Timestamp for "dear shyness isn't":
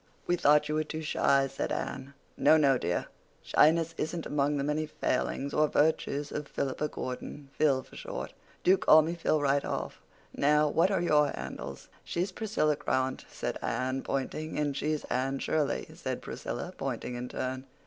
2.79-4.25